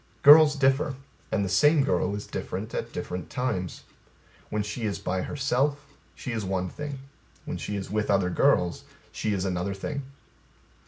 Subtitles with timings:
[0.23, 0.95] Girls differ;
[1.31, 3.83] and the same girl is different at different times.
[4.49, 5.85] When she is by herself,
[6.15, 6.97] she is one thing.
[7.45, 10.01] When she is with other girls she is another thing.